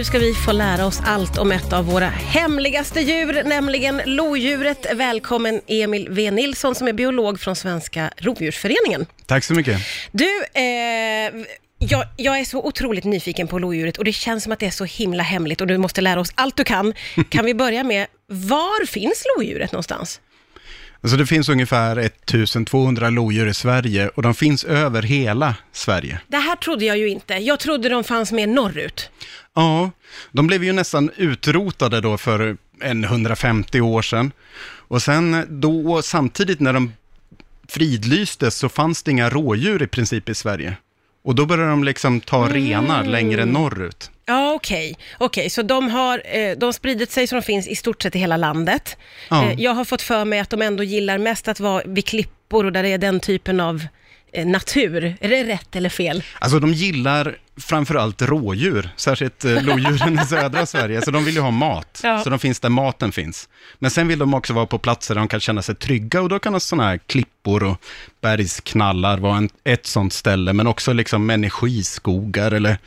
Nu 0.00 0.04
ska 0.04 0.18
vi 0.18 0.34
få 0.34 0.52
lära 0.52 0.86
oss 0.86 1.00
allt 1.04 1.38
om 1.38 1.52
ett 1.52 1.72
av 1.72 1.84
våra 1.86 2.08
hemligaste 2.08 3.00
djur, 3.00 3.42
nämligen 3.44 4.02
lodjuret. 4.04 4.86
Välkommen 4.94 5.60
Emil 5.66 6.04
W. 6.04 6.30
Nilsson 6.30 6.74
som 6.74 6.88
är 6.88 6.92
biolog 6.92 7.40
från 7.40 7.56
Svenska 7.56 8.10
Rovdjursföreningen. 8.16 9.06
Tack 9.26 9.44
så 9.44 9.54
mycket. 9.54 9.80
Du, 10.12 10.44
eh, 10.54 10.64
jag, 11.78 12.04
jag 12.16 12.38
är 12.38 12.44
så 12.44 12.62
otroligt 12.62 13.04
nyfiken 13.04 13.48
på 13.48 13.58
lodjuret 13.58 13.98
och 13.98 14.04
det 14.04 14.12
känns 14.12 14.42
som 14.42 14.52
att 14.52 14.58
det 14.58 14.66
är 14.66 14.70
så 14.70 14.84
himla 14.84 15.22
hemligt 15.22 15.60
och 15.60 15.66
du 15.66 15.78
måste 15.78 16.00
lära 16.00 16.20
oss 16.20 16.32
allt 16.34 16.56
du 16.56 16.64
kan. 16.64 16.94
Kan 17.28 17.44
vi 17.44 17.54
börja 17.54 17.84
med, 17.84 18.06
var 18.26 18.86
finns 18.86 19.26
lodjuret 19.36 19.72
någonstans? 19.72 20.20
Alltså 21.02 21.16
det 21.16 21.26
finns 21.26 21.48
ungefär 21.48 21.96
1200 21.96 23.10
lodjur 23.10 23.46
i 23.46 23.54
Sverige 23.54 24.08
och 24.08 24.22
de 24.22 24.34
finns 24.34 24.64
över 24.64 25.02
hela 25.02 25.54
Sverige. 25.72 26.20
Det 26.28 26.36
här 26.36 26.56
trodde 26.56 26.84
jag 26.84 26.98
ju 26.98 27.08
inte. 27.08 27.34
Jag 27.34 27.58
trodde 27.60 27.88
de 27.88 28.04
fanns 28.04 28.32
mer 28.32 28.46
norrut. 28.46 29.10
Ja, 29.54 29.90
de 30.32 30.46
blev 30.46 30.64
ju 30.64 30.72
nästan 30.72 31.10
utrotade 31.16 32.00
då 32.00 32.18
för 32.18 32.56
en 32.80 33.04
150 33.04 33.80
år 33.80 34.02
sedan. 34.02 34.32
Och 34.62 35.02
sen 35.02 35.46
då, 35.48 36.02
samtidigt 36.02 36.60
när 36.60 36.72
de 36.72 36.92
fridlystes 37.68 38.56
så 38.56 38.68
fanns 38.68 39.02
det 39.02 39.10
inga 39.10 39.30
rådjur 39.30 39.82
i 39.82 39.86
princip 39.86 40.28
i 40.28 40.34
Sverige. 40.34 40.76
Och 41.22 41.34
då 41.34 41.46
började 41.46 41.70
de 41.70 41.84
liksom 41.84 42.20
ta 42.20 42.48
renar 42.48 43.04
längre 43.04 43.44
norrut. 43.44 44.10
Ja, 44.26 44.52
okej. 44.52 44.96
Okej, 45.18 45.50
så 45.50 45.62
de 45.62 45.88
har 45.88 46.22
eh, 46.24 46.56
de 46.58 46.72
spridit 46.72 47.10
sig 47.10 47.26
så 47.26 47.34
de 47.34 47.42
finns 47.42 47.68
i 47.68 47.76
stort 47.76 48.02
sett 48.02 48.16
i 48.16 48.18
hela 48.18 48.36
landet. 48.36 48.96
Ja. 49.30 49.44
Eh, 49.44 49.60
jag 49.60 49.74
har 49.74 49.84
fått 49.84 50.02
för 50.02 50.24
mig 50.24 50.38
att 50.40 50.50
de 50.50 50.62
ändå 50.62 50.82
gillar 50.82 51.18
mest 51.18 51.48
att 51.48 51.60
vara 51.60 51.82
vid 51.86 52.06
klippor 52.06 52.64
och 52.64 52.72
där 52.72 52.82
det 52.82 52.88
är 52.88 52.98
den 52.98 53.20
typen 53.20 53.60
av 53.60 53.86
eh, 54.32 54.46
natur. 54.46 55.16
Är 55.20 55.28
det 55.28 55.44
rätt 55.44 55.76
eller 55.76 55.88
fel? 55.88 56.22
Alltså 56.38 56.58
de 56.58 56.72
gillar 56.72 57.38
framförallt 57.60 58.22
rådjur, 58.22 58.90
särskilt 58.96 59.44
eh, 59.44 59.62
lodjuren 59.62 60.18
i 60.18 60.26
södra 60.26 60.66
Sverige, 60.66 61.02
så 61.02 61.10
de 61.10 61.24
vill 61.24 61.34
ju 61.34 61.40
ha 61.40 61.50
mat. 61.50 62.00
Ja. 62.02 62.18
Så 62.24 62.30
de 62.30 62.38
finns 62.38 62.60
där 62.60 62.68
maten 62.68 63.12
finns. 63.12 63.48
Men 63.78 63.90
sen 63.90 64.08
vill 64.08 64.18
de 64.18 64.34
också 64.34 64.52
vara 64.52 64.66
på 64.66 64.78
platser 64.78 65.14
där 65.14 65.20
de 65.20 65.28
kan 65.28 65.40
känna 65.40 65.62
sig 65.62 65.74
trygga 65.74 66.22
och 66.22 66.28
då 66.28 66.38
kan 66.38 66.60
sådana 66.60 66.88
här 66.88 66.98
klippor 66.98 67.62
och 67.62 67.76
bergsknallar 68.20 69.18
vara 69.18 69.36
en, 69.36 69.48
ett 69.64 69.86
sådant 69.86 70.12
ställe, 70.12 70.52
men 70.52 70.66
också 70.66 70.92
liksom 70.92 71.30
energiskogar 71.30 72.52
eller 72.52 72.78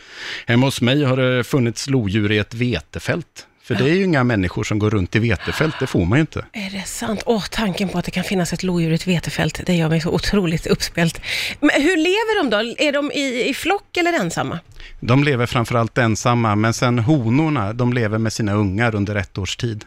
hemma 0.47 0.67
hos 0.67 0.81
mig 0.81 1.03
har 1.03 1.17
det 1.17 1.43
funnits 1.43 1.89
lodjur 1.89 2.31
i 2.31 2.37
ett 2.37 2.53
vetefält. 2.53 3.47
För 3.63 3.75
det 3.75 3.83
är 3.83 3.95
ju 3.95 4.03
inga 4.03 4.23
människor 4.23 4.63
som 4.63 4.79
går 4.79 4.89
runt 4.89 5.15
i 5.15 5.19
vetefält, 5.19 5.75
det 5.79 5.87
får 5.87 6.05
man 6.05 6.17
ju 6.17 6.21
inte. 6.21 6.45
Är 6.53 6.69
det 6.69 6.87
sant? 6.87 7.23
Åh, 7.25 7.43
tanken 7.51 7.89
på 7.89 7.97
att 7.97 8.05
det 8.05 8.11
kan 8.11 8.23
finnas 8.23 8.53
ett 8.53 8.63
lodjur 8.63 8.91
i 8.91 8.95
ett 8.95 9.07
vetefält, 9.07 9.61
det 9.65 9.75
gör 9.75 9.89
mig 9.89 10.01
så 10.01 10.09
otroligt 10.09 10.67
uppspelt. 10.67 11.21
Men 11.59 11.81
hur 11.81 11.97
lever 11.97 12.43
de 12.43 12.49
då? 12.49 12.83
Är 12.83 12.91
de 12.91 13.11
i, 13.11 13.49
i 13.49 13.53
flock 13.53 13.97
eller 13.97 14.13
ensamma? 14.13 14.59
De 14.99 15.23
lever 15.23 15.45
framförallt 15.45 15.97
ensamma, 15.97 16.55
men 16.55 16.73
sen 16.73 16.99
honorna, 16.99 17.73
de 17.73 17.93
lever 17.93 18.17
med 18.17 18.33
sina 18.33 18.53
ungar 18.53 18.95
under 18.95 19.15
ett 19.15 19.37
års 19.37 19.57
tid. 19.57 19.85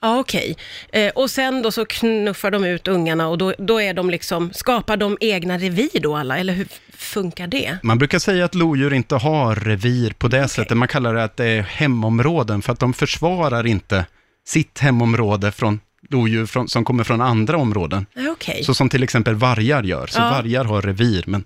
Ja, 0.00 0.18
okej. 0.18 0.56
Eh, 0.92 1.10
och 1.14 1.30
sen 1.30 1.62
då 1.62 1.70
så 1.72 1.84
knuffar 1.84 2.50
de 2.50 2.64
ut 2.64 2.88
ungarna 2.88 3.28
och 3.28 3.38
då, 3.38 3.54
då 3.58 3.80
är 3.80 3.94
de 3.94 4.10
liksom, 4.10 4.52
skapar 4.52 4.96
de 4.96 5.16
egna 5.20 5.58
revir 5.58 6.00
då 6.00 6.16
alla, 6.16 6.38
eller 6.38 6.52
hur 6.52 6.68
funkar 6.92 7.46
det? 7.46 7.78
Man 7.82 7.98
brukar 7.98 8.18
säga 8.18 8.44
att 8.44 8.54
lodjur 8.54 8.92
inte 8.92 9.14
har 9.14 9.54
revir 9.56 10.10
på 10.10 10.28
det 10.28 10.48
sättet. 10.48 10.76
Man 10.76 10.88
kallar 10.88 11.14
det 11.14 11.24
att 11.24 11.36
det 11.36 11.44
är 11.46 11.62
hemområden, 11.62 12.62
för 12.62 12.72
att 12.72 12.80
de 12.80 12.92
försvarar 12.92 13.66
inte 13.66 14.06
sitt 14.48 14.78
hemområde 14.78 15.52
från 15.52 15.80
lodjur 16.10 16.46
från, 16.46 16.68
som 16.68 16.84
kommer 16.84 17.04
från 17.04 17.20
andra 17.20 17.56
områden. 17.56 18.06
Okej. 18.30 18.64
Så 18.64 18.74
som 18.74 18.88
till 18.88 19.02
exempel 19.02 19.34
vargar 19.34 19.82
gör. 19.82 20.06
Så 20.06 20.20
Ja. 20.20 20.30
vargar 20.30 20.64
har 20.64 20.82
revir, 20.82 21.24
men 21.26 21.44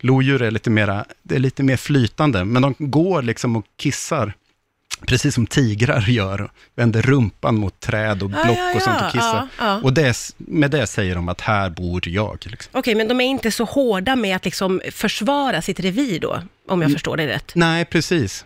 lodjur 0.00 0.42
är 0.42 0.50
lite, 0.50 0.70
mera, 0.70 1.04
det 1.22 1.34
är 1.34 1.38
lite 1.38 1.62
mer 1.62 1.76
flytande. 1.76 2.44
Men 2.44 2.62
de 2.62 2.74
går 2.78 3.22
liksom 3.22 3.56
och 3.56 3.64
kissar, 3.78 4.32
precis 5.06 5.34
som 5.34 5.46
tigrar 5.46 6.04
gör. 6.08 6.50
Vänder 6.74 7.02
rumpan 7.02 7.54
mot 7.54 7.80
träd 7.80 8.22
och 8.22 8.30
Ja, 8.30 8.44
block 8.44 8.58
ja, 8.58 8.72
och 8.76 8.82
sånt 8.82 8.96
ja, 9.00 9.06
och 9.06 9.12
kissar. 9.12 9.48
ja, 9.58 9.66
ja. 9.66 9.80
Och 9.82 9.92
det, 9.92 10.16
med 10.36 10.70
det 10.70 10.86
säger 10.86 11.14
de 11.14 11.28
att 11.28 11.40
här 11.40 11.70
bor 11.70 12.08
jag. 12.08 12.38
Liksom. 12.46 12.70
Okej, 12.74 12.94
men 12.94 13.08
de 13.08 13.20
är 13.20 13.24
inte 13.24 13.50
så 13.50 13.64
hårda 13.64 14.16
med 14.16 14.36
att 14.36 14.44
liksom 14.44 14.80
försvara 14.92 15.62
sitt 15.62 15.80
revir 15.80 16.20
då, 16.20 16.42
om 16.68 16.82
jag 16.82 16.92
förstår 16.92 17.16
det 17.16 17.26
rätt? 17.26 17.52
Nej, 17.54 17.84
precis. 17.84 18.44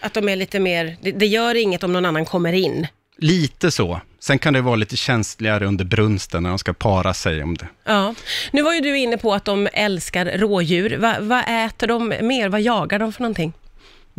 Att 0.00 0.14
de 0.14 0.28
är 0.28 0.36
lite 0.36 0.60
mer, 0.60 0.96
det, 1.00 1.12
det 1.12 1.26
gör 1.26 1.54
inget 1.54 1.82
om 1.84 1.92
någon 1.92 2.04
annan 2.06 2.24
kommer 2.24 2.52
in. 2.52 2.86
Lite 3.18 3.70
så. 3.70 4.00
Sen 4.20 4.38
kan 4.38 4.52
det 4.54 4.60
vara 4.60 4.76
lite 4.76 4.96
känsligare 4.96 5.66
under 5.66 5.84
brunsten 5.84 6.42
när 6.42 6.50
de 6.50 6.58
ska 6.58 6.72
para 6.72 7.14
sig 7.14 7.42
om 7.42 7.56
det. 7.56 7.66
Ja. 7.84 8.14
Nu 8.52 8.62
var 8.62 8.74
ju 8.74 8.80
du 8.80 8.98
inne 8.98 9.16
på 9.18 9.34
att 9.34 9.44
de 9.44 9.68
älskar 9.72 10.26
rådjur. 10.38 10.96
Va, 10.96 11.16
vad 11.20 11.44
äter 11.66 11.86
de 11.86 12.08
mer? 12.08 12.48
Vad 12.48 12.60
jagar 12.60 12.98
de 12.98 13.12
för 13.12 13.22
någonting? 13.22 13.52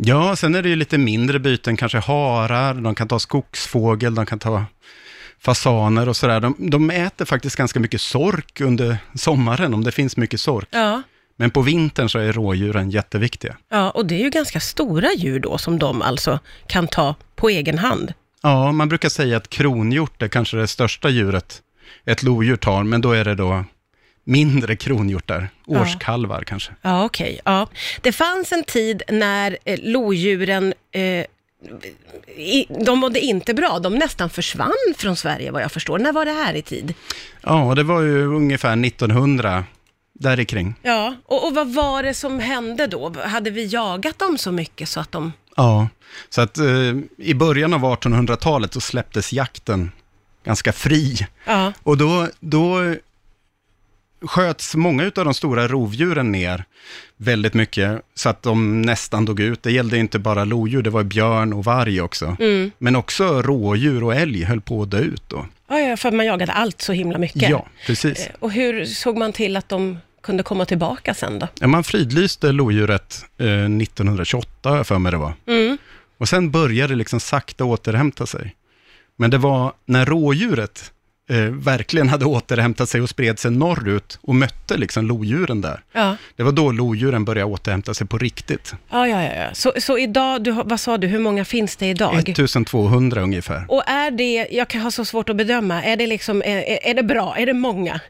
Ja, 0.00 0.36
sen 0.36 0.54
är 0.54 0.62
det 0.62 0.68
ju 0.68 0.76
lite 0.76 0.98
mindre 0.98 1.38
byten, 1.38 1.76
kanske 1.76 1.98
harar, 1.98 2.74
de 2.74 2.94
kan 2.94 3.08
ta 3.08 3.18
skogsfågel, 3.18 4.14
de 4.14 4.26
kan 4.26 4.38
ta 4.38 4.64
fasaner 5.40 6.08
och 6.08 6.16
sådär. 6.16 6.40
De, 6.40 6.54
de 6.58 6.90
äter 6.90 7.24
faktiskt 7.24 7.56
ganska 7.56 7.80
mycket 7.80 8.00
sork 8.00 8.60
under 8.60 8.98
sommaren, 9.14 9.74
om 9.74 9.84
det 9.84 9.92
finns 9.92 10.16
mycket 10.16 10.40
sork. 10.40 10.68
Ja. 10.70 11.02
Men 11.36 11.50
på 11.50 11.62
vintern 11.62 12.08
så 12.08 12.18
är 12.18 12.32
rådjuren 12.32 12.90
jätteviktiga. 12.90 13.56
Ja, 13.70 13.90
och 13.90 14.06
det 14.06 14.14
är 14.14 14.24
ju 14.24 14.30
ganska 14.30 14.60
stora 14.60 15.12
djur 15.12 15.40
då 15.40 15.58
som 15.58 15.78
de 15.78 16.02
alltså 16.02 16.38
kan 16.66 16.88
ta 16.88 17.14
på 17.36 17.48
egen 17.48 17.78
hand. 17.78 18.12
Ja, 18.42 18.72
man 18.72 18.88
brukar 18.88 19.08
säga 19.08 19.36
att 19.36 19.50
kronhjort 19.50 20.22
är 20.22 20.28
kanske 20.28 20.56
det 20.56 20.66
största 20.66 21.08
djuret 21.08 21.62
ett 22.04 22.22
lodjur 22.22 22.56
tar, 22.56 22.84
men 22.84 23.00
då 23.00 23.12
är 23.12 23.24
det 23.24 23.34
då 23.34 23.64
mindre 24.28 24.76
kronhjortar, 24.76 25.48
Ja. 25.66 25.80
årskalvar 25.80 26.42
kanske. 26.42 26.72
Ja, 26.82 27.04
okej. 27.04 27.40
Ja. 27.44 27.68
Det 28.00 28.12
fanns 28.12 28.52
en 28.52 28.64
tid 28.64 29.02
när 29.08 29.58
eh, 29.64 29.78
lodjuren, 29.82 30.74
eh, 30.92 31.24
i, 32.36 32.66
de 32.86 32.98
mådde 32.98 33.20
inte 33.20 33.54
bra. 33.54 33.78
De 33.78 33.94
nästan 33.94 34.30
försvann 34.30 34.72
från 34.96 35.16
Sverige 35.16 35.50
vad 35.50 35.62
jag 35.62 35.72
förstår. 35.72 35.98
När 35.98 36.12
var 36.12 36.24
det 36.24 36.32
här 36.32 36.54
i 36.54 36.62
tid? 36.62 36.94
Ja, 37.42 37.74
det 37.74 37.82
var 37.82 38.00
ju 38.00 38.26
ungefär 38.26 38.84
1900, 38.86 39.64
där 40.12 40.44
kring. 40.44 40.74
Ja, 40.82 41.14
och, 41.24 41.46
och 41.46 41.54
vad 41.54 41.74
var 41.74 42.02
det 42.02 42.14
som 42.14 42.40
hände 42.40 42.86
då? 42.86 43.12
Hade 43.24 43.50
vi 43.50 43.66
jagat 43.66 44.18
dem 44.18 44.38
så 44.38 44.52
mycket 44.52 44.88
så 44.88 45.00
att 45.00 45.12
de... 45.12 45.32
Ja, 45.56 45.88
så 46.28 46.40
att 46.40 46.58
eh, 46.58 46.94
i 47.18 47.34
början 47.34 47.74
av 47.74 47.80
1800-talet 47.80 48.72
så 48.74 48.80
släpptes 48.80 49.32
jakten 49.32 49.92
ganska 50.44 50.72
fri. 50.72 51.16
Ja, 51.44 51.72
Och 51.82 51.96
då, 51.96 52.28
då 52.40 52.94
sköts 54.22 54.74
många 54.76 55.04
av 55.04 55.24
de 55.24 55.34
stora 55.34 55.68
rovdjuren 55.68 56.32
ner 56.32 56.64
väldigt 57.16 57.54
mycket, 57.54 58.02
så 58.14 58.28
att 58.28 58.42
de 58.42 58.82
nästan 58.82 59.24
dog 59.24 59.40
ut. 59.40 59.62
Det 59.62 59.72
gällde 59.72 59.98
inte 59.98 60.18
bara 60.18 60.44
lodjur, 60.44 60.82
det 60.82 60.90
var 60.90 61.02
björn 61.02 61.52
och 61.52 61.64
varg 61.64 62.00
också. 62.00 62.36
mm. 62.40 62.70
Men 62.78 62.96
också 62.96 63.42
rådjur 63.42 64.04
och 64.04 64.14
älg 64.14 64.42
höll 64.44 64.60
på 64.60 64.82
att 64.82 64.90
dö 64.90 64.98
ut 64.98 65.22
då. 65.28 65.46
ja, 65.68 65.78
ja 65.80 65.96
för 65.96 66.10
man 66.10 66.26
jagade 66.26 66.52
allt 66.52 66.82
så 66.82 66.92
himla 66.92 67.18
mycket. 67.18 67.50
Ja, 67.50 67.66
precis. 67.86 68.26
Eh, 68.26 68.32
Och 68.38 68.52
hur 68.52 68.84
såg 68.84 69.16
man 69.16 69.32
till 69.32 69.56
att 69.56 69.68
de 69.68 69.98
kunde 70.22 70.42
komma 70.42 70.64
tillbaka 70.64 71.14
sen 71.14 71.38
då? 71.38 71.48
Ja, 71.60 71.66
man 71.66 71.84
fridlyste 71.84 72.52
lodjuret 72.52 73.24
eh, 73.38 73.46
1928, 73.46 74.68
har 74.68 74.76
jag 74.76 74.86
för 74.86 74.98
mig 74.98 75.12
det 75.12 75.18
var. 75.18 75.32
Mm. 75.46 75.78
Och 76.18 76.28
sen 76.28 76.50
började 76.50 76.92
det 76.92 76.98
liksom 76.98 77.20
sakta 77.20 77.64
återhämta 77.64 78.26
sig. 78.26 78.54
Men 79.16 79.30
det 79.30 79.38
var 79.38 79.72
när 79.86 80.06
rådjuret 80.06 80.92
eh, 81.28 81.36
verkligen 81.42 82.08
hade 82.08 82.24
återhämtat 82.24 82.88
sig 82.88 83.00
och 83.00 83.08
spred 83.08 83.38
sig 83.38 83.50
norrut 83.50 84.18
och 84.22 84.34
mötte 84.34 84.76
liksom 84.76 85.06
lodjuren 85.06 85.60
där. 85.60 85.80
Ja. 85.92 86.16
Det 86.36 86.42
var 86.42 86.52
då 86.52 86.72
lodjuren 86.72 87.24
började 87.24 87.44
återhämta 87.52 87.94
sig 87.94 88.06
på 88.06 88.18
riktigt. 88.18 88.74
Ja, 88.90 89.08
ja, 89.08 89.22
ja. 89.22 89.48
Så, 89.52 89.72
så 89.78 89.98
idag, 89.98 90.42
du, 90.42 90.50
har- 90.50 90.64
vad 90.64 90.80
sa 90.80 90.98
du, 90.98 91.06
hur 91.06 91.18
många 91.18 91.44
finns 91.44 91.76
det 91.76 91.86
idag? 91.86 92.28
1200 92.28 93.22
ungefär. 93.22 93.64
Och 93.68 93.82
är 93.88 94.10
det, 94.10 94.48
jag 94.50 94.68
kan 94.68 94.80
ha 94.80 94.90
så 94.90 95.04
svårt 95.04 95.28
att 95.28 95.36
bedöma, 95.36 95.82
är 95.84 95.96
det 95.96 96.06
liksom, 96.06 96.42
är, 96.42 96.86
är 96.88 96.94
det 96.94 97.02
bra? 97.02 97.36
Är 97.38 97.46
det 97.46 97.52
många? 97.54 98.00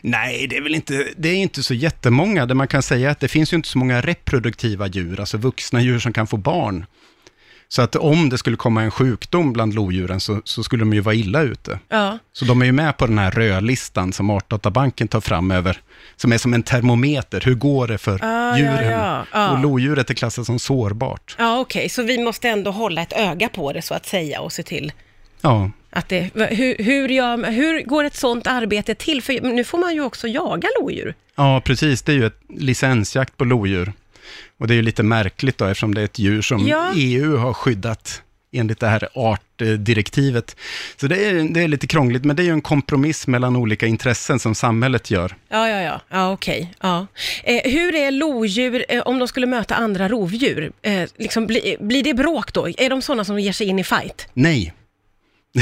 Nej, 0.00 0.46
det 0.46 0.56
är 0.56 0.62
väl 0.62 0.74
inte, 0.74 1.08
det 1.16 1.28
är 1.28 1.34
inte 1.36 1.62
så 1.62 1.74
jättemånga. 1.74 2.46
Det 2.46 2.54
man 2.54 2.68
kan 2.68 2.82
säga 2.82 3.08
är 3.08 3.12
att 3.12 3.20
det 3.20 3.28
finns 3.28 3.52
ju 3.52 3.56
inte 3.56 3.68
så 3.68 3.78
många 3.78 4.00
reproduktiva 4.00 4.86
djur, 4.86 5.20
alltså 5.20 5.36
vuxna 5.36 5.82
djur 5.82 5.98
som 5.98 6.12
kan 6.12 6.26
få 6.26 6.36
barn. 6.36 6.86
Så 7.68 7.82
att 7.82 7.96
om 7.96 8.28
det 8.28 8.38
skulle 8.38 8.56
komma 8.56 8.82
en 8.82 8.90
sjukdom 8.90 9.52
bland 9.52 9.74
lodjuren 9.74 10.20
så, 10.20 10.40
så 10.44 10.62
skulle 10.62 10.82
de 10.82 10.94
ju 10.94 11.00
vara 11.00 11.14
illa 11.14 11.42
ute. 11.42 11.78
Ja. 11.88 12.18
Så 12.32 12.44
de 12.44 12.62
är 12.62 12.66
ju 12.66 12.72
med 12.72 12.96
på 12.96 13.06
den 13.06 13.18
här 13.18 13.30
rödlistan 13.30 14.12
som 14.12 14.30
Artdatabanken 14.30 15.08
tar 15.08 15.20
fram 15.20 15.50
över, 15.50 15.80
som 16.16 16.32
är 16.32 16.38
som 16.38 16.54
en 16.54 16.62
termometer. 16.62 17.40
Hur 17.40 17.54
går 17.54 17.86
det 17.88 17.98
för 17.98 18.20
Ah, 18.22 18.56
djuren? 18.58 18.90
ja, 18.90 19.24
ja. 19.32 19.50
Och 19.50 19.58
lodjuret 19.58 20.10
är 20.10 20.14
klassat 20.14 20.46
som 20.46 20.58
sårbart. 20.58 21.36
Ja, 21.38 21.58
okej, 21.60 21.88
så 21.88 22.02
vi 22.02 22.18
måste 22.24 22.48
ändå 22.48 22.70
hålla 22.70 23.02
ett 23.02 23.12
öga 23.12 23.48
på 23.48 23.72
det 23.72 23.82
så 23.82 23.94
att 23.94 24.06
säga 24.06 24.40
och 24.40 24.52
se 24.52 24.62
till 24.62 24.92
Ja, 25.40 25.70
att 25.90 26.08
det, 26.08 26.30
hur, 26.34 26.84
hur, 26.84 27.08
gör, 27.08 27.50
hur 27.50 27.82
går 27.82 28.04
ett 28.04 28.16
sånt 28.16 28.46
arbete 28.46 28.94
till? 28.94 29.22
För 29.22 29.40
nu 29.40 29.64
får 29.64 29.78
man 29.78 29.94
ju 29.94 30.00
också 30.00 30.28
jaga 30.28 30.68
lodjur. 30.80 31.14
ja 31.36 31.60
precis. 31.64 32.02
Det 32.02 32.12
är 32.12 32.16
ju 32.16 32.26
ett 32.26 32.40
licensjakt 32.48 33.36
på 33.36 33.44
lodjur. 33.44 33.92
Och 34.58 34.66
det 34.66 34.74
är 34.74 34.76
ju 34.76 34.82
lite 34.82 35.02
märkligt 35.02 35.58
då, 35.58 35.64
eftersom 35.64 35.94
det 35.94 36.00
är 36.00 36.04
ett 36.04 36.18
djur 36.18 36.42
som 36.42 36.66
Ja. 36.68 36.92
EU 36.94 37.36
har 37.36 37.52
skyddat 37.52 38.22
enligt 38.52 38.80
det 38.80 38.86
här 38.86 39.08
artdirektivet. 39.14 40.56
Så 41.00 41.06
det 41.06 41.26
är, 41.26 41.54
det 41.54 41.62
är 41.62 41.68
lite 41.68 41.86
krångligt, 41.86 42.24
men 42.24 42.36
det 42.36 42.42
är 42.42 42.44
ju 42.44 42.52
en 42.52 42.60
kompromiss 42.60 43.26
mellan 43.26 43.56
olika 43.56 43.86
intressen 43.86 44.38
som 44.38 44.54
samhället 44.54 45.10
gör. 45.10 45.36
Ja, 45.48 45.68
ja, 45.68 45.80
ja, 45.82 46.00
ja 46.10 46.32
okej. 46.32 46.74
Ja. 46.80 47.06
Eh, 47.44 47.72
hur 47.72 47.94
är 47.94 48.10
lodjur 48.10 48.84
eh, 48.88 49.00
om 49.00 49.18
de 49.18 49.28
skulle 49.28 49.46
möta 49.46 49.74
andra 49.74 50.08
rovdjur? 50.08 50.72
Eh, 50.82 51.08
liksom, 51.18 51.46
bli, 51.46 51.76
blir 51.80 52.02
det 52.02 52.14
bråk 52.14 52.52
då? 52.52 52.68
Är 52.68 52.90
de 52.90 53.02
sådana 53.02 53.24
som 53.24 53.40
ger 53.40 53.52
sig 53.52 53.66
in 53.66 53.78
i 53.78 53.84
fight? 53.84 54.28
Nej, 54.32 54.72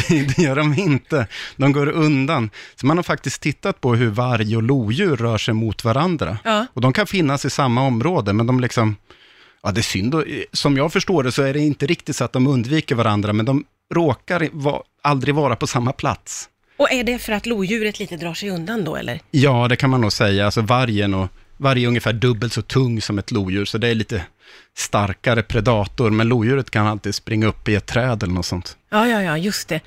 det 0.09 0.39
gör 0.39 0.57
de 0.57 0.75
inte. 0.79 1.27
De 1.57 1.73
går 1.73 1.89
undan. 1.89 2.51
Så 2.77 2.87
man 2.87 2.99
har 2.99 3.03
faktiskt 3.03 3.43
tittat 3.43 3.81
på 3.81 3.95
hur 3.95 4.11
varg 4.11 4.57
och 4.57 4.63
lodjur 4.63 5.17
rör 5.17 5.39
sig 5.39 5.55
mot 5.55 5.85
varandra. 5.85 6.39
Ja. 6.45 6.67
Och 6.73 6.81
de 6.81 6.93
kan 6.93 7.07
finnas 7.07 7.45
i 7.45 7.51
samma 7.51 7.83
område, 7.83 8.33
men 8.33 8.47
de 8.47 8.61
liksom... 8.61 8.97
Ja, 9.63 9.73
det 9.73 9.81
är 9.81 9.83
synd. 9.83 10.15
Som 10.53 10.77
jag 10.77 10.93
förstår 10.93 11.23
det 11.23 11.33
så 11.33 11.43
är 11.43 11.53
det 11.53 11.61
inte 11.61 11.87
riktigt 11.87 12.17
så 12.17 12.25
att 12.25 12.33
de 12.33 12.47
undviker 12.47 12.95
varandra, 12.95 13.33
men 13.33 13.47
de 13.47 13.65
råkar 13.95 14.49
va, 14.53 14.83
aldrig 15.03 15.35
vara 15.35 15.57
på 15.57 15.67
samma 15.67 15.93
plats. 15.93 16.49
Och 16.77 16.93
är 16.93 17.05
det 17.05 17.19
för 17.19 17.33
att 17.33 17.47
lodjuret 17.47 17.99
lite 17.99 18.17
drar 18.17 18.35
sig 18.35 18.51
undan 18.51 18.85
då, 18.85 18.97
eller? 18.97 19.21
Ja, 19.31 19.69
det 19.69 19.77
kan 19.77 19.91
man 19.91 20.01
nog 20.01 20.13
säga. 20.13 20.45
Alltså 20.45 20.61
vargen 20.61 21.15
och 21.15 21.29
varg 21.63 21.85
är 21.85 21.89
ungefär 21.89 22.13
dubbelt 22.13 22.53
så 22.53 22.63
tung 22.63 23.03
som 23.03 23.19
ett 23.19 23.31
lodjur, 23.31 23.65
så 23.65 23.79
det 23.79 23.89
är 23.89 23.95
lite 23.95 24.25
starkare 24.77 25.43
predator, 25.43 26.11
men 26.11 26.29
lodjuret 26.29 26.71
kan 26.71 26.87
alltid 26.87 27.15
springa 27.15 27.47
upp 27.47 27.69
i 27.69 27.75
ett 27.75 27.87
träd 27.87 28.23
eller 28.23 28.35
något 28.35 28.47
sånt. 28.47 28.77
Ja, 28.91 29.09
ja, 29.09 29.23
ja, 29.23 29.39
just 29.39 29.69
det. 29.69 29.81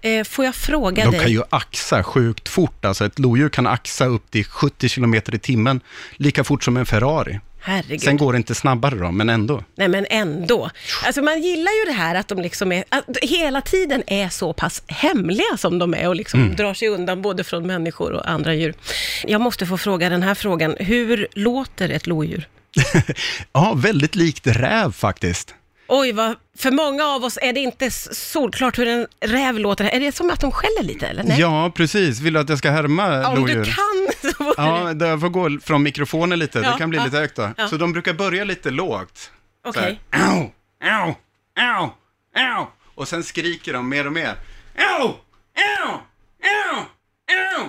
Eh, 0.00 0.24
får 0.24 0.44
jag 0.44 0.54
fråga 0.54 1.04
De 1.04 1.10
dig? 1.10 1.20
kan 1.20 1.30
ju 1.30 1.42
axa 1.50 2.02
sjukt 2.02 2.48
fort, 2.48 2.84
alltså 2.84 3.04
ett 3.04 3.18
lodjur 3.18 3.48
kan 3.48 3.66
axa 3.66 4.06
upp 4.06 4.30
till 4.30 4.44
70 4.44 4.88
km 4.88 5.14
i 5.14 5.20
timmen, 5.38 5.80
lika 6.16 6.44
fort 6.44 6.64
som 6.64 6.76
en 6.76 6.86
Ferrari. 6.86 7.40
Herregud. 7.62 8.00
Sen 8.02 8.16
går 8.16 8.32
det 8.32 8.36
inte 8.36 8.54
snabbare 8.54 8.94
då, 8.94 9.10
men 9.10 9.28
ändå. 9.28 9.64
Nej, 9.74 9.88
men 9.88 10.06
ändå. 10.10 10.70
Alltså 11.06 11.22
man 11.22 11.42
gillar 11.42 11.72
ju 11.72 11.84
det 11.92 11.98
här 11.98 12.14
att 12.14 12.28
de 12.28 12.42
liksom 12.42 12.72
är, 12.72 12.84
hela 13.22 13.60
tiden 13.60 14.02
är 14.06 14.28
så 14.28 14.52
pass 14.52 14.82
hemliga 14.86 15.56
som 15.56 15.78
de 15.78 15.94
är 15.94 16.08
och 16.08 16.16
liksom 16.16 16.40
Mm. 16.42 16.56
drar 16.56 16.74
sig 16.74 16.88
undan 16.88 17.22
både 17.22 17.44
från 17.44 17.66
människor 17.66 18.12
och 18.12 18.28
andra 18.30 18.54
djur. 18.54 18.74
Jag 19.26 19.40
måste 19.40 19.66
få 19.66 19.78
fråga 19.78 20.08
den 20.08 20.22
här 20.22 20.34
frågan. 20.34 20.76
Hur 20.80 21.26
låter 21.32 21.88
ett 21.88 22.06
lodjur? 22.06 22.48
Ja, 23.52 23.72
väldigt 23.76 24.14
likt 24.14 24.46
räv 24.46 24.92
faktiskt. 24.92 25.54
Oj, 25.92 26.12
vad, 26.12 26.36
för 26.58 26.70
många 26.70 27.04
av 27.04 27.24
oss 27.24 27.38
är 27.42 27.52
det 27.52 27.60
inte 27.60 27.90
solklart 27.90 28.78
hur 28.78 28.88
en 28.88 29.06
räv 29.20 29.58
låter. 29.58 29.84
Är 29.84 30.00
det 30.00 30.12
som 30.12 30.30
att 30.30 30.40
de 30.40 30.52
skäller 30.52 30.82
lite 30.82 31.06
eller? 31.06 31.22
Nej? 31.22 31.40
Ja, 31.40 31.72
precis. 31.74 32.20
Vill 32.20 32.32
du 32.32 32.40
att 32.40 32.48
jag 32.48 32.58
ska 32.58 32.70
härma 32.70 33.28
Om 33.28 33.38
lodjur? 33.40 33.56
du 33.56 33.64
kan 33.64 34.32
så 34.32 34.54
Ja, 34.56 34.94
det... 34.94 35.08
jag 35.08 35.20
får 35.20 35.28
gå 35.28 35.58
från 35.62 35.82
mikrofonen 35.82 36.38
lite, 36.38 36.58
Ja, 36.58 36.72
det 36.72 36.78
kan 36.78 36.90
bli 36.90 36.98
ja, 36.98 37.04
lite 37.04 37.16
högt 37.16 37.36
då. 37.36 37.50
ja. 37.56 37.68
Så 37.68 37.76
de 37.76 37.92
brukar 37.92 38.12
börja 38.14 38.44
lite 38.44 38.70
lågt. 38.70 39.30
Okej. 39.66 40.00
Så 40.12 40.16
här, 40.18 40.32
Au, 40.36 40.50
au, 40.84 41.14
au, 41.60 41.88
au. 42.36 42.66
Och 42.94 43.08
sen 43.08 43.22
skriker 43.24 43.72
de 43.72 43.88
mer 43.88 44.06
och 44.06 44.12
mer. 44.12 44.34
Au, 44.98 45.02
au, 45.06 45.90
au, 46.42 46.76
au. 47.58 47.68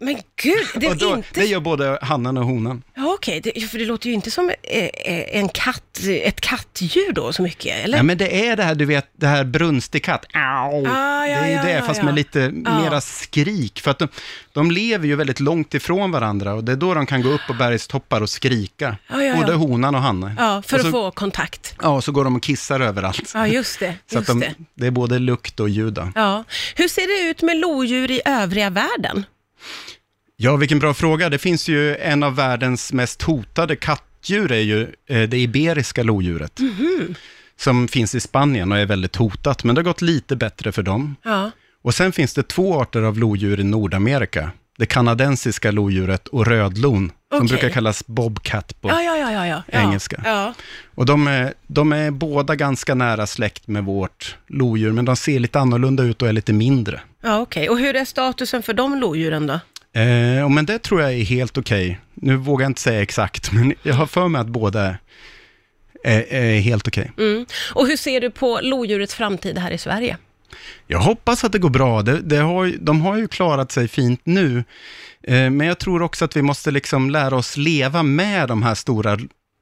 Men 0.00 0.14
gud, 0.42 0.66
det 0.74 0.86
och 0.86 0.92
är 0.92 0.96
då, 0.98 1.14
inte... 1.16 1.28
Det 1.40 1.44
gör 1.46 1.60
både 1.60 1.98
hannen 2.02 2.36
och 2.38 2.44
honan. 2.44 2.82
Okej, 3.22 3.40
det, 3.40 3.60
för 3.60 3.78
det 3.78 3.84
låter 3.84 4.08
ju 4.08 4.14
inte 4.14 4.30
som 4.30 4.50
eh, 4.62 4.84
eh, 4.84 5.38
en 5.38 5.48
katt, 5.48 5.98
ett 6.08 6.40
kattdjur 6.40 7.12
då 7.12 7.32
så 7.32 7.42
mycket, 7.42 7.84
eller? 7.84 7.96
Ja, 7.96 8.02
men 8.02 8.18
det 8.18 8.46
är 8.48 8.56
det 8.56 8.62
här, 8.62 8.74
du 8.74 8.84
vet, 8.84 9.06
det 9.16 9.26
här 9.26 9.44
brunstig 9.44 10.04
katt. 10.04 10.26
Au. 10.34 10.86
Ah, 10.86 11.26
ja, 11.26 11.40
det 11.40 11.46
är 11.46 11.46
ju 11.46 11.52
ja, 11.52 11.62
det, 11.62 11.70
ja, 11.70 11.82
fast 11.82 12.02
med 12.02 12.14
lite 12.14 12.50
mera 12.50 13.00
skrik. 13.00 13.80
För 13.80 13.90
att 13.90 13.98
de, 13.98 14.08
de 14.52 14.70
lever 14.70 15.06
ju 15.06 15.16
väldigt 15.16 15.40
långt 15.40 15.74
ifrån 15.74 16.10
varandra 16.10 16.54
och 16.54 16.64
det 16.64 16.72
är 16.72 16.76
då 16.76 16.94
de 16.94 17.06
kan 17.06 17.22
gå 17.22 17.28
upp 17.28 17.40
på 17.46 17.54
bergstoppar 17.54 18.20
och 18.20 18.30
skrika. 18.30 18.96
Både 19.36 19.52
honan 19.52 19.94
och 19.94 20.02
hannen. 20.02 20.34
Ja, 20.38 20.62
för 20.66 20.78
så, 20.78 20.86
att 20.86 20.92
få 20.92 21.10
kontakt. 21.10 21.74
Ja, 21.82 21.88
och 21.88 22.04
så 22.04 22.12
går 22.12 22.24
de 22.24 22.36
och 22.36 22.42
kissar 22.42 22.80
överallt. 22.80 23.30
Ja, 23.34 23.46
just 23.46 23.80
det. 23.80 23.94
så 24.06 24.18
att 24.18 24.20
Just 24.20 24.28
de, 24.28 24.40
det. 24.40 24.54
det 24.74 24.86
är 24.86 24.90
både 24.90 25.18
lukt 25.18 25.60
och 25.60 25.68
ljud. 25.68 25.98
Ja. 26.14 26.44
Hur 26.74 26.88
ser 26.88 27.24
det 27.24 27.30
ut 27.30 27.42
med 27.42 27.56
lodjur 27.56 28.10
i 28.10 28.20
övriga 28.24 28.70
världen? 28.70 29.24
Ja, 30.44 30.56
vilken 30.56 30.78
bra 30.78 30.94
fråga. 30.94 31.28
Det 31.28 31.38
finns 31.38 31.68
ju 31.68 31.96
en 31.96 32.22
av 32.22 32.36
världens 32.36 32.92
mest 32.92 33.22
hotade 33.22 33.76
kattdjur, 33.76 34.52
är 34.52 34.60
ju 34.60 34.82
eh, 35.06 35.28
det 35.28 35.38
iberiska 35.38 36.02
lodjuret. 36.02 36.60
Mhm. 36.60 37.14
Som 37.56 37.88
finns 37.88 38.14
i 38.14 38.20
Spanien 38.20 38.72
och 38.72 38.78
är 38.78 38.86
väldigt 38.86 39.16
hotat, 39.16 39.64
men 39.64 39.74
det 39.74 39.78
har 39.78 39.84
gått 39.84 40.02
lite 40.02 40.36
bättre 40.36 40.72
för 40.72 40.82
dem. 40.82 41.16
Ja. 41.22 41.50
Och 41.82 41.94
sen 41.94 42.12
finns 42.12 42.34
det 42.34 42.42
två 42.42 42.80
arter 42.80 43.02
av 43.02 43.18
lodjur 43.18 43.60
i 43.60 43.64
Nordamerika. 43.64 44.50
Det 44.78 44.86
kanadensiska 44.86 45.70
lodjuret 45.70 46.28
och 46.28 46.46
rödlon, 46.46 47.12
som 47.30 47.44
Okej. 47.44 47.48
brukar 47.48 47.68
kallas 47.68 48.06
bobcat 48.06 48.80
på. 48.80 48.88
Ja, 48.88 49.46
ja. 49.46 49.62
Engelska. 49.68 50.54
Och 50.94 51.06
de 51.06 51.26
är, 51.26 51.54
de 51.66 51.92
är 51.92 52.10
båda 52.10 52.56
ganska 52.56 52.94
nära 52.94 53.26
släkt 53.26 53.68
med 53.68 53.84
vårt 53.84 54.36
lodjur, 54.46 54.92
men 54.92 55.04
de 55.04 55.16
ser 55.16 55.38
lite 55.38 55.60
annorlunda 55.60 56.02
ut 56.02 56.22
och 56.22 56.28
är 56.28 56.32
lite 56.32 56.52
mindre. 56.52 57.00
Ja, 57.22 57.40
okej. 57.40 57.68
Och 57.68 57.78
hur 57.78 57.96
är 57.96 58.04
statusen 58.04 58.62
för 58.62 58.72
de 58.72 58.98
lodjuren 59.00 59.46
då? 59.46 59.60
Eh, 59.92 60.48
men 60.48 60.66
det 60.66 60.78
tror 60.78 61.00
jag 61.00 61.12
är 61.12 61.24
helt 61.24 61.58
okej. 61.58 62.00
Nu 62.14 62.36
vågar 62.36 62.64
jag 62.64 62.70
inte 62.70 62.80
säga 62.80 63.02
exakt, 63.02 63.52
men 63.52 63.74
jag 63.82 63.94
har 63.94 64.06
för 64.06 64.28
mig 64.28 64.40
att 64.40 64.46
båda 64.46 64.96
är, 66.04 66.32
är, 66.32 66.60
helt 66.60 66.88
okej. 66.88 67.12
Mm. 67.18 67.46
Och 67.74 67.86
hur 67.86 67.96
ser 67.96 68.20
du 68.20 68.30
på 68.30 68.60
lodjurets 68.62 69.14
framtid 69.14 69.58
här 69.58 69.70
i 69.70 69.78
Sverige? 69.78 70.16
Jag 70.86 70.98
hoppas 70.98 71.44
att 71.44 71.52
det 71.52 71.58
går 71.58 71.70
bra. 71.70 72.02
Det, 72.02 72.20
det 72.20 72.36
har, 72.36 72.72
de 72.80 73.00
har 73.00 73.16
ju 73.16 73.28
klarat 73.28 73.72
sig 73.72 73.88
fint 73.88 74.20
nu. 74.24 74.64
Eh, 75.22 75.50
men 75.50 75.60
jag 75.60 75.78
tror 75.78 76.02
också 76.02 76.24
att 76.24 76.36
vi 76.36 76.42
måste 76.42 76.70
liksom 76.70 77.10
lära 77.10 77.36
oss 77.36 77.56
leva 77.56 78.02
med 78.02 78.48
de 78.48 78.62
här 78.62 78.74
stora 78.74 79.18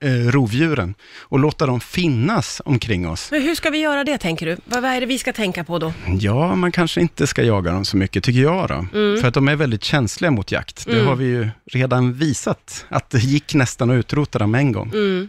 rovdjuren 0.09 0.95
och 1.19 1.39
låta 1.39 1.67
dem 1.67 1.81
finnas 1.81 2.63
omkring 2.65 3.09
oss. 3.09 3.31
Men 3.31 3.43
hur 3.43 3.55
ska 3.55 3.71
vi 3.71 3.79
göra 3.79 4.05
det, 4.05 4.19
tänker 4.19 4.47
du? 4.47 4.57
Vad, 4.65 4.83
vad 4.83 4.91
är 4.91 5.01
det 5.01 5.07
vi 5.07 5.19
ska 5.19 5.33
tänka 5.33 5.65
på 5.65 5.79
då? 5.79 5.93
Ja, 6.21 6.55
man 6.55 6.73
kanske 6.73 7.01
inte 7.01 7.27
ska 7.27 7.43
jaga 7.43 7.73
dem 7.73 7.85
så 7.85 7.97
mycket, 7.97 8.25
tycker 8.25 8.41
jag 8.41 8.69
då. 8.69 8.87
För 9.21 9.25
att 9.29 9.35
de 9.35 9.49
är 9.49 9.57
väldigt 9.57 9.85
känsliga 9.85 10.31
mot 10.31 10.53
jakt. 10.53 10.87
Det 10.87 10.93
Mm. 10.93 11.07
har 11.07 11.17
vi 11.17 11.25
ju 11.25 11.49
redan 11.73 12.13
visat, 12.13 12.87
att 12.89 13.11
det 13.11 13.19
gick 13.19 13.55
nästan 13.55 13.91
att 13.91 13.95
utrota 13.95 14.39
dem 14.39 14.55
en 14.55 14.73
gång. 14.73 14.89
Mm. 14.95 15.29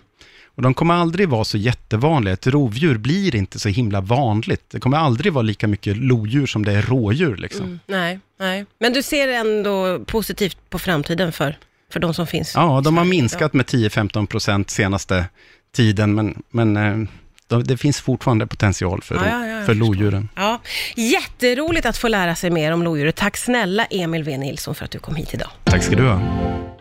Och 0.56 0.62
de 0.62 0.74
kommer 0.74 0.94
aldrig 0.94 1.30
vara 1.30 1.44
så 1.44 1.58
jättevanliga. 1.58 2.34
Ett 2.34 2.48
rovdjur 2.48 2.98
blir 2.98 3.36
inte 3.36 3.60
så 3.60 3.70
himla 3.70 4.02
vanligt. 4.02 4.62
Det 4.72 4.80
kommer 4.80 4.98
aldrig 4.98 5.34
vara 5.34 5.42
lika 5.42 5.68
mycket 5.68 5.98
lodjur 5.98 6.46
som 6.48 6.66
det 6.66 6.72
är 6.72 6.82
rådjur. 6.82 7.38
Liksom. 7.38 7.66
Mm. 7.66 7.80
Nej, 7.88 8.20
nej. 8.40 8.66
Men 8.80 8.94
du 8.94 9.04
ser 9.04 9.28
ändå 9.28 10.00
positivt 10.06 10.58
på 10.70 10.80
framtiden 10.80 11.32
för, 11.32 11.58
för 11.94 12.00
de 12.00 12.14
som 12.14 12.28
finns? 12.28 12.54
Ja, 12.56 12.82
de 12.84 12.98
har 12.98 13.06
minskat 13.06 13.54
med 13.54 13.66
10-15 13.66 14.26
procent 14.26 14.70
senaste 14.70 15.26
tiden, 15.76 16.16
men, 16.16 16.44
men 16.50 16.78
eh, 16.78 17.08
de, 17.48 17.64
det 17.64 17.78
finns 17.78 18.02
fortfarande 18.02 18.48
potential 18.48 19.02
för, 19.02 19.16
Ja, 19.16 19.48
ja, 19.48 19.66
för 19.66 19.74
lodjuren. 19.74 20.30
Ja, 20.36 20.62
jätteroligt 20.96 21.86
att 21.86 21.98
få 21.98 22.08
lära 22.08 22.36
sig 22.36 22.50
mer 22.50 22.72
om 22.72 22.84
lodjuret. 22.84 23.16
Tack 23.16 23.38
snälla 23.38 23.86
Emil 23.86 24.24
V. 24.24 24.38
Nilsson 24.38 24.76
för 24.76 24.86
att 24.86 24.92
du 24.92 25.00
kom 25.00 25.16
hit 25.16 25.34
idag. 25.34 25.50
Tack 25.64 25.84
ska 25.84 25.96
du 25.96 26.08
ha. 26.10 26.22